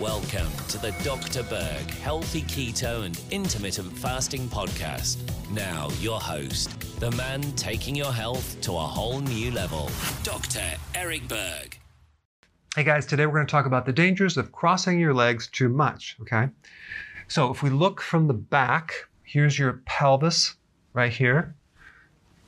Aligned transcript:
Welcome 0.00 0.50
to 0.68 0.78
the 0.78 0.92
Dr. 1.04 1.42
Berg 1.42 1.90
Healthy 1.90 2.40
Keto 2.44 3.04
and 3.04 3.20
Intermittent 3.30 3.92
Fasting 3.98 4.48
Podcast. 4.48 5.18
Now, 5.50 5.90
your 6.00 6.18
host, 6.18 6.70
the 7.00 7.10
man 7.10 7.42
taking 7.52 7.94
your 7.94 8.10
health 8.10 8.58
to 8.62 8.72
a 8.72 8.78
whole 8.78 9.20
new 9.20 9.50
level, 9.50 9.90
Dr. 10.22 10.62
Eric 10.94 11.28
Berg. 11.28 11.78
Hey 12.74 12.82
guys, 12.82 13.04
today 13.04 13.26
we're 13.26 13.34
going 13.34 13.46
to 13.46 13.50
talk 13.50 13.66
about 13.66 13.84
the 13.84 13.92
dangers 13.92 14.38
of 14.38 14.52
crossing 14.52 14.98
your 14.98 15.12
legs 15.12 15.48
too 15.48 15.68
much, 15.68 16.16
okay? 16.22 16.48
So 17.28 17.50
if 17.50 17.62
we 17.62 17.68
look 17.68 18.00
from 18.00 18.26
the 18.26 18.32
back, 18.32 18.94
here's 19.22 19.58
your 19.58 19.82
pelvis 19.84 20.56
right 20.94 21.12
here. 21.12 21.54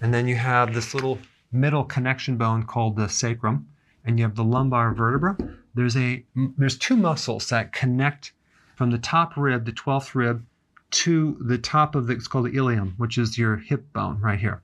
And 0.00 0.14
then 0.14 0.28
you 0.28 0.36
have 0.36 0.72
this 0.72 0.94
little 0.94 1.18
middle 1.50 1.82
connection 1.82 2.36
bone 2.36 2.62
called 2.62 2.94
the 2.94 3.08
sacrum, 3.08 3.66
and 4.04 4.20
you 4.20 4.24
have 4.24 4.36
the 4.36 4.44
lumbar 4.44 4.94
vertebra 4.94 5.36
there's 5.74 5.96
a 5.96 6.24
there's 6.56 6.78
two 6.78 6.96
muscles 6.96 7.48
that 7.48 7.72
connect 7.72 8.32
from 8.76 8.90
the 8.90 8.98
top 8.98 9.36
rib, 9.36 9.64
the 9.64 9.72
12th 9.72 10.14
rib, 10.14 10.44
to 10.90 11.36
the 11.40 11.58
top 11.58 11.94
of 11.94 12.06
the 12.06 12.14
it's 12.14 12.26
called 12.26 12.46
the 12.46 12.56
ilium, 12.56 12.94
which 12.96 13.18
is 13.18 13.38
your 13.38 13.56
hip 13.56 13.92
bone 13.92 14.20
right 14.20 14.40
here. 14.40 14.62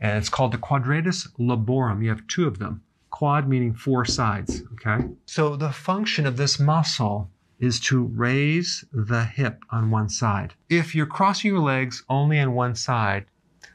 And 0.00 0.18
it's 0.18 0.28
called 0.28 0.52
the 0.52 0.58
quadratus 0.58 1.28
lumborum. 1.38 2.02
You 2.02 2.10
have 2.10 2.26
two 2.26 2.46
of 2.46 2.58
them. 2.58 2.82
Quad 3.10 3.48
meaning 3.48 3.74
four 3.74 4.04
sides, 4.04 4.62
okay? 4.72 5.04
So 5.26 5.56
the 5.56 5.70
function 5.70 6.26
of 6.26 6.36
this 6.36 6.58
muscle 6.58 7.30
is 7.58 7.78
to 7.78 8.02
raise 8.04 8.84
the 8.92 9.24
hip 9.24 9.62
on 9.70 9.90
one 9.90 10.08
side. 10.08 10.54
If 10.68 10.94
you're 10.94 11.06
crossing 11.06 11.52
your 11.52 11.60
legs 11.60 12.02
only 12.08 12.40
on 12.40 12.54
one 12.54 12.74
side 12.74 13.26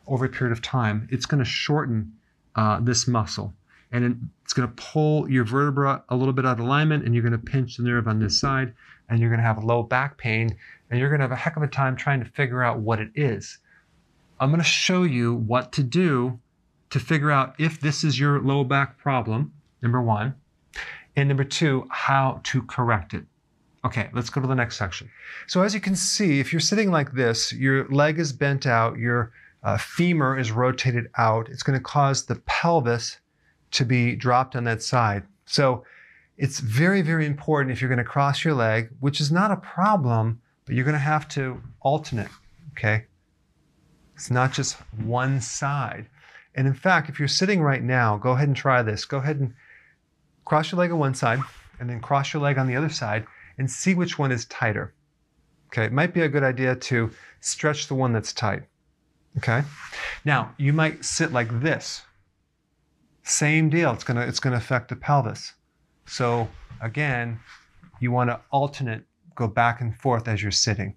over 0.08 0.26
a 0.26 0.30
period 0.30 0.52
of 0.52 0.62
time, 0.62 1.08
it's 1.12 1.26
going 1.26 1.40
to 1.40 1.50
shorten 1.50 2.12
uh, 2.56 2.80
this 2.82 3.08
muscle 3.08 3.54
and 3.92 4.30
it's 4.44 4.54
going 4.54 4.68
to 4.68 4.74
pull 4.76 5.30
your 5.30 5.44
vertebra 5.44 6.04
a 6.10 6.16
little 6.16 6.34
bit 6.34 6.46
out 6.46 6.60
of 6.60 6.66
alignment 6.66 7.06
and 7.06 7.14
you're 7.14 7.24
going 7.24 7.32
to 7.32 7.38
pinch 7.38 7.78
the 7.78 7.84
nerve 7.84 8.08
on 8.08 8.20
this 8.20 8.40
side 8.40 8.74
and 9.10 9.20
you're 9.20 9.30
going 9.30 9.40
to 9.40 9.46
have 9.46 9.64
low 9.64 9.84
back 9.84 10.18
pain 10.18 10.56
and 10.90 11.00
you're 11.00 11.10
going 11.10 11.20
to 11.20 11.24
have 11.24 11.32
a 11.32 11.36
heck 11.36 11.58
of 11.58 11.64
a 11.64 11.68
time 11.68 11.96
trying 11.96 12.20
to 12.20 12.30
figure 12.32 12.64
out 12.64 12.80
what 12.80 13.00
it 13.00 13.10
is. 13.16 13.60
I'm 14.40 14.50
going 14.50 14.60
to 14.60 14.66
show 14.66 15.04
you 15.04 15.34
what 15.34 15.72
to 15.74 15.84
do 15.84 16.40
to 16.90 17.00
figure 17.00 17.32
out 17.32 17.56
if 17.60 17.80
this 17.80 18.04
is 18.04 18.20
your 18.20 18.42
low 18.42 18.64
back 18.64 18.98
problem, 18.98 19.54
number 19.82 20.02
one, 20.02 20.36
and 21.16 21.28
number 21.28 21.44
two, 21.44 21.88
how 21.90 22.42
to 22.44 22.62
correct 22.64 23.14
it. 23.14 23.26
Okay, 23.86 24.10
let's 24.14 24.30
go 24.30 24.42
to 24.42 24.48
the 24.48 24.56
next 24.56 24.78
section. 24.78 25.10
So 25.48 25.62
as 25.62 25.74
you 25.74 25.80
can 25.80 25.96
see, 25.96 26.40
if 26.40 26.52
you're 26.52 26.60
sitting 26.60 26.92
like 26.92 27.14
this, 27.14 27.54
your 27.54 27.88
leg 27.90 28.20
is 28.20 28.34
bent 28.34 28.66
out, 28.66 28.98
your 28.98 29.32
uh, 29.64 29.78
femur 29.78 30.38
is 30.38 30.52
rotated 30.52 31.08
out, 31.18 31.50
it's 31.50 31.64
going 31.64 31.78
to 31.78 31.84
cause 31.84 32.26
the 32.26 32.36
pelvis 32.46 33.18
to 33.78 33.86
be 33.86 34.16
dropped 34.16 34.56
on 34.56 34.64
that 34.64 34.82
side. 34.82 35.24
So 35.46 35.84
it's 36.36 36.60
very, 36.60 37.04
very 37.04 37.26
important 37.26 37.72
if 37.72 37.80
you're 37.80 37.90
going 37.90 37.98
to 37.98 38.04
cross 38.04 38.44
your 38.44 38.56
leg, 38.56 38.90
which 39.00 39.22
is 39.22 39.32
not 39.32 39.52
a 39.52 39.58
problem, 39.58 40.42
but 40.66 40.76
you're 40.76 40.84
going 40.84 40.94
to 40.94 41.00
have 41.00 41.28
to 41.30 41.62
alternate, 41.82 42.32
okay? 42.72 43.06
It's 44.16 44.32
not 44.32 44.52
just 44.52 44.74
one 44.98 45.40
side. 45.42 46.10
And 46.56 46.66
in 46.66 46.74
fact, 46.74 47.08
if 47.08 47.20
you're 47.20 47.28
sitting 47.28 47.62
right 47.62 47.84
now, 47.84 48.18
go 48.18 48.32
ahead 48.32 48.48
and 48.48 48.58
try 48.58 48.82
this. 48.82 49.06
Go 49.06 49.18
ahead 49.18 49.40
and 49.40 49.54
cross 50.44 50.72
your 50.72 50.80
leg 50.80 50.92
on 50.92 50.98
one 50.98 51.14
side 51.14 51.40
and 51.80 51.88
then 51.88 52.00
cross 52.00 52.34
your 52.34 52.42
leg 52.42 52.58
on 52.58 52.66
the 52.66 52.76
other 52.76 52.90
side 52.90 53.28
and 53.60 53.70
see 53.70 53.94
which 53.94 54.18
one 54.18 54.32
is 54.32 54.46
tighter. 54.46 54.96
Okay, 55.68 55.86
it 55.86 55.92
might 55.92 56.16
be 56.16 56.22
a 56.22 56.30
good 56.30 56.44
idea 56.44 56.76
to 56.76 57.12
stretch 57.42 57.88
the 57.88 57.94
one 57.94 58.12
that's 58.12 58.34
tight. 58.34 58.64
Okay? 59.38 59.62
Now, 60.26 60.56
you 60.58 60.74
might 60.74 61.06
sit 61.06 61.32
like 61.32 61.62
this 61.62 62.02
same 63.30 63.70
deal. 63.70 63.92
It's 63.94 64.04
gonna 64.04 64.22
it's 64.22 64.40
gonna 64.40 64.58
affect 64.58 64.90
the 64.90 64.96
pelvis. 64.96 65.54
So 66.06 66.48
again, 66.82 67.40
you 68.00 68.12
want 68.12 68.30
to 68.30 68.40
alternate, 68.52 69.04
go 69.36 69.48
back 69.48 69.82
and 69.82 69.96
forth 69.96 70.28
as 70.28 70.42
you're 70.42 70.52
sitting. 70.52 70.96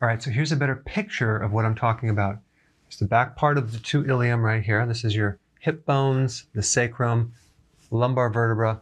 All 0.00 0.08
right. 0.08 0.22
So 0.22 0.30
here's 0.30 0.52
a 0.52 0.56
better 0.56 0.76
picture 0.76 1.36
of 1.36 1.52
what 1.52 1.64
I'm 1.64 1.74
talking 1.74 2.10
about. 2.10 2.38
It's 2.86 2.98
the 2.98 3.06
back 3.06 3.36
part 3.36 3.58
of 3.58 3.72
the 3.72 3.78
two 3.78 4.04
ilium 4.06 4.42
right 4.42 4.62
here. 4.62 4.86
This 4.86 5.04
is 5.04 5.16
your 5.16 5.38
hip 5.60 5.84
bones, 5.86 6.44
the 6.54 6.62
sacrum, 6.62 7.32
lumbar 7.90 8.30
vertebra, 8.30 8.80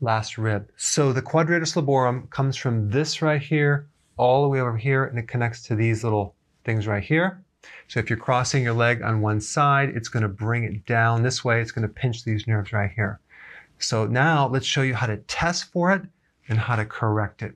last 0.00 0.38
rib. 0.38 0.70
So 0.76 1.12
the 1.12 1.22
quadratus 1.22 1.74
lumborum 1.74 2.30
comes 2.30 2.56
from 2.56 2.90
this 2.90 3.22
right 3.22 3.42
here 3.42 3.88
all 4.16 4.42
the 4.42 4.48
way 4.48 4.60
over 4.60 4.76
here, 4.76 5.04
and 5.04 5.18
it 5.18 5.28
connects 5.28 5.62
to 5.64 5.74
these 5.74 6.04
little 6.04 6.34
things 6.64 6.86
right 6.86 7.02
here. 7.02 7.42
So 7.88 8.00
if 8.00 8.08
you're 8.08 8.18
crossing 8.18 8.62
your 8.62 8.72
leg 8.72 9.02
on 9.02 9.20
one 9.20 9.40
side, 9.40 9.90
it's 9.90 10.08
going 10.08 10.22
to 10.22 10.28
bring 10.28 10.64
it 10.64 10.86
down 10.86 11.22
this 11.22 11.44
way. 11.44 11.60
It's 11.60 11.72
going 11.72 11.86
to 11.86 11.92
pinch 11.92 12.24
these 12.24 12.46
nerves 12.46 12.72
right 12.72 12.90
here. 12.90 13.20
So 13.78 14.06
now 14.06 14.48
let's 14.48 14.66
show 14.66 14.82
you 14.82 14.94
how 14.94 15.06
to 15.06 15.18
test 15.18 15.72
for 15.72 15.92
it 15.92 16.02
and 16.48 16.58
how 16.58 16.76
to 16.76 16.84
correct 16.84 17.42
it. 17.42 17.54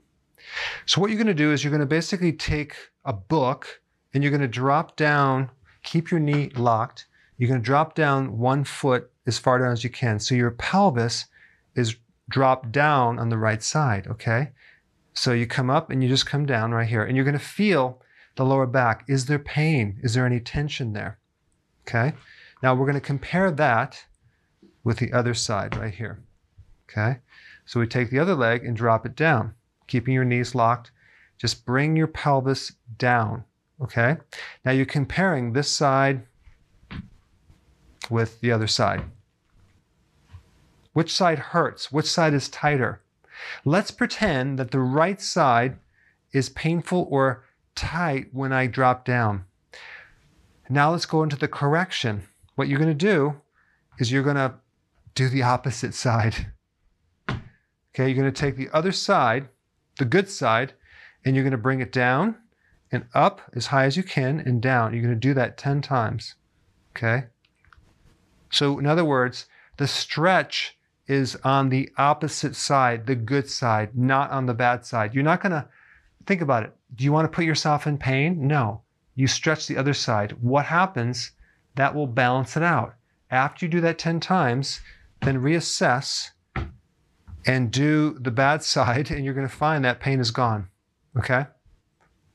So 0.84 1.00
what 1.00 1.10
you're 1.10 1.18
going 1.18 1.26
to 1.26 1.34
do 1.34 1.52
is 1.52 1.64
you're 1.64 1.70
going 1.70 1.80
to 1.80 1.86
basically 1.86 2.32
take 2.32 2.76
a 3.04 3.12
book 3.12 3.80
and 4.14 4.22
you're 4.22 4.30
going 4.30 4.40
to 4.40 4.48
drop 4.48 4.96
down, 4.96 5.50
keep 5.82 6.10
your 6.10 6.20
knee 6.20 6.50
locked. 6.56 7.06
You're 7.38 7.48
going 7.48 7.60
to 7.60 7.64
drop 7.64 7.94
down 7.94 8.38
one 8.38 8.64
foot 8.64 9.10
as 9.26 9.38
far 9.38 9.58
down 9.58 9.72
as 9.72 9.84
you 9.84 9.90
can. 9.90 10.18
So 10.18 10.34
your 10.34 10.52
pelvis 10.52 11.26
is 11.74 11.96
dropped 12.28 12.72
down 12.72 13.18
on 13.18 13.28
the 13.28 13.38
right 13.38 13.62
side, 13.62 14.06
okay? 14.06 14.50
So 15.14 15.32
you 15.32 15.46
come 15.46 15.70
up 15.70 15.90
and 15.90 16.02
you 16.02 16.08
just 16.08 16.26
come 16.26 16.46
down 16.46 16.72
right 16.72 16.88
here 16.88 17.04
and 17.04 17.16
you're 17.16 17.24
going 17.24 17.38
to 17.38 17.44
feel 17.44 18.00
the 18.36 18.44
lower 18.44 18.66
back. 18.66 19.04
Is 19.08 19.26
there 19.26 19.38
pain? 19.38 19.98
Is 20.02 20.14
there 20.14 20.26
any 20.26 20.40
tension 20.40 20.92
there? 20.92 21.18
Okay. 21.86 22.14
Now 22.62 22.74
we're 22.74 22.86
going 22.86 22.94
to 22.94 23.00
compare 23.00 23.50
that 23.50 24.04
with 24.84 24.98
the 24.98 25.12
other 25.12 25.34
side 25.34 25.76
right 25.76 25.94
here. 25.94 26.22
Okay. 26.88 27.18
So 27.64 27.80
we 27.80 27.86
take 27.86 28.10
the 28.10 28.18
other 28.18 28.34
leg 28.34 28.64
and 28.64 28.76
drop 28.76 29.04
it 29.04 29.16
down, 29.16 29.54
keeping 29.86 30.14
your 30.14 30.24
knees 30.24 30.54
locked. 30.54 30.92
Just 31.38 31.66
bring 31.66 31.96
your 31.96 32.06
pelvis 32.06 32.72
down. 32.96 33.44
Okay. 33.82 34.16
Now 34.64 34.72
you're 34.72 34.86
comparing 34.86 35.52
this 35.52 35.70
side 35.70 36.22
with 38.08 38.40
the 38.40 38.52
other 38.52 38.68
side. 38.68 39.02
Which 40.92 41.12
side 41.12 41.38
hurts? 41.38 41.92
Which 41.92 42.06
side 42.06 42.32
is 42.32 42.48
tighter? 42.48 43.02
Let's 43.64 43.90
pretend 43.90 44.58
that 44.58 44.70
the 44.70 44.80
right 44.80 45.20
side 45.20 45.78
is 46.32 46.48
painful 46.48 47.06
or 47.10 47.44
tight 47.76 48.28
when 48.32 48.52
I 48.52 48.66
drop 48.66 49.04
down. 49.04 49.44
Now 50.68 50.90
let's 50.90 51.06
go 51.06 51.22
into 51.22 51.36
the 51.36 51.46
correction. 51.46 52.22
What 52.56 52.68
you're 52.68 52.80
going 52.80 52.96
to 52.96 53.06
do 53.06 53.40
is 53.98 54.10
you're 54.10 54.24
going 54.24 54.36
to 54.36 54.54
do 55.14 55.28
the 55.28 55.42
opposite 55.42 55.94
side. 56.06 56.52
Okay, 57.28 58.08
you're 58.08 58.20
going 58.20 58.32
to 58.32 58.40
take 58.40 58.56
the 58.56 58.68
other 58.72 58.92
side, 58.92 59.48
the 59.98 60.04
good 60.04 60.28
side, 60.28 60.74
and 61.24 61.34
you're 61.34 61.44
going 61.44 61.52
to 61.52 61.58
bring 61.58 61.80
it 61.80 61.92
down 61.92 62.36
and 62.92 63.06
up 63.14 63.40
as 63.54 63.66
high 63.66 63.84
as 63.84 63.96
you 63.96 64.02
can 64.02 64.40
and 64.40 64.60
down. 64.60 64.92
You're 64.92 65.02
going 65.02 65.14
to 65.14 65.20
do 65.20 65.34
that 65.34 65.56
10 65.56 65.80
times. 65.80 66.34
Okay? 66.96 67.24
So, 68.50 68.78
in 68.78 68.86
other 68.86 69.04
words, 69.04 69.46
the 69.76 69.88
stretch 69.88 70.76
is 71.06 71.36
on 71.44 71.68
the 71.68 71.90
opposite 71.96 72.56
side, 72.56 73.06
the 73.06 73.14
good 73.14 73.48
side, 73.48 73.96
not 73.96 74.30
on 74.30 74.46
the 74.46 74.54
bad 74.54 74.84
side. 74.84 75.14
You're 75.14 75.24
not 75.24 75.40
going 75.40 75.52
to 75.52 75.68
think 76.26 76.40
about 76.40 76.64
it. 76.64 76.74
Do 76.96 77.04
you 77.04 77.12
want 77.12 77.30
to 77.30 77.34
put 77.34 77.44
yourself 77.44 77.86
in 77.86 77.98
pain? 77.98 78.46
No. 78.46 78.82
You 79.14 79.26
stretch 79.26 79.66
the 79.66 79.76
other 79.76 79.94
side. 79.94 80.32
What 80.40 80.66
happens? 80.66 81.32
That 81.74 81.94
will 81.94 82.06
balance 82.06 82.56
it 82.56 82.62
out. 82.62 82.94
After 83.30 83.66
you 83.66 83.70
do 83.70 83.80
that 83.82 83.98
10 83.98 84.20
times, 84.20 84.80
then 85.20 85.42
reassess 85.42 86.30
and 87.46 87.70
do 87.70 88.18
the 88.18 88.30
bad 88.30 88.62
side, 88.74 89.10
and 89.10 89.24
you're 89.24 89.34
going 89.34 89.48
to 89.48 89.54
find 89.54 89.84
that 89.84 90.00
pain 90.00 90.20
is 90.20 90.30
gone. 90.30 90.68
Okay? 91.18 91.46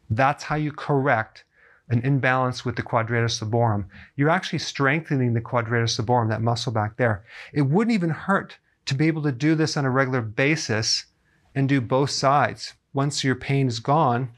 That's 0.10 0.44
how 0.44 0.56
you 0.56 0.72
correct 0.72 1.44
an 1.90 2.02
imbalance 2.02 2.64
with 2.64 2.76
the 2.76 2.84
quadratus 2.84 3.40
lumborum. 3.40 3.86
You're 4.16 4.30
actually 4.30 4.60
strengthening 4.60 5.34
the 5.34 5.42
quadratus 5.42 5.98
lumborum, 5.98 6.30
that 6.30 6.42
muscle 6.42 6.72
back 6.72 6.98
there. 6.98 7.26
It 7.52 7.64
wouldn't 7.64 7.94
even 7.94 8.12
hurt 8.12 8.58
to 8.86 8.96
be 8.96 9.08
able 9.08 9.24
to 9.24 9.32
do 9.32 9.56
this 9.56 9.76
on 9.76 9.86
a 9.86 9.90
regular 9.90 10.22
basis 10.22 11.06
and 11.56 11.68
do 11.68 11.82
both 11.82 12.12
sides 12.12 12.74
once 12.94 13.24
your 13.24 13.36
pain 13.36 13.68
is 13.68 13.80
gone 13.80 14.30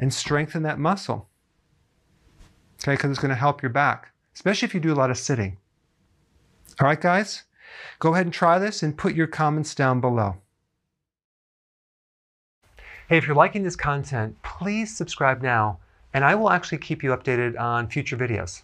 and 0.00 0.12
strengthen 0.12 0.64
that 0.64 0.80
muscle. 0.80 1.28
Okay, 2.82 2.94
because 2.94 3.10
it's 3.10 3.20
going 3.20 3.28
to 3.28 3.36
help 3.36 3.62
your 3.62 3.70
back, 3.70 4.10
especially 4.34 4.66
if 4.66 4.74
you 4.74 4.80
do 4.80 4.92
a 4.92 4.96
lot 4.96 5.10
of 5.10 5.18
sitting. 5.18 5.58
All 6.80 6.88
right, 6.88 7.00
guys, 7.00 7.44
go 7.98 8.14
ahead 8.14 8.26
and 8.26 8.32
try 8.32 8.58
this 8.58 8.82
and 8.82 8.98
put 8.98 9.14
your 9.14 9.28
comments 9.28 9.74
down 9.74 10.00
below. 10.00 10.36
Hey, 13.08 13.18
if 13.18 13.26
you're 13.26 13.36
liking 13.36 13.62
this 13.62 13.76
content, 13.76 14.40
please 14.42 14.96
subscribe 14.96 15.42
now, 15.42 15.78
and 16.14 16.24
I 16.24 16.34
will 16.34 16.50
actually 16.50 16.78
keep 16.78 17.02
you 17.02 17.10
updated 17.10 17.60
on 17.60 17.88
future 17.88 18.16
videos. 18.16 18.62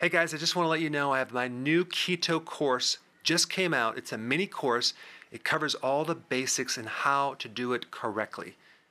Hey 0.00 0.08
guys, 0.08 0.32
I 0.34 0.38
just 0.38 0.56
want 0.56 0.64
to 0.64 0.70
let 0.70 0.80
you 0.80 0.90
know 0.90 1.12
I 1.12 1.18
have 1.18 1.32
my 1.32 1.46
new 1.46 1.84
keto 1.84 2.42
course 2.42 2.98
just 3.22 3.50
came 3.50 3.74
out. 3.74 3.98
It's 3.98 4.12
a 4.12 4.18
mini 4.18 4.46
course. 4.46 4.94
It 5.30 5.44
covers 5.44 5.74
all 5.76 6.04
the 6.04 6.14
basics 6.14 6.78
and 6.78 6.88
how 6.88 7.34
to 7.34 7.48
do 7.48 7.74
it 7.74 7.90
correctly. 7.90 8.56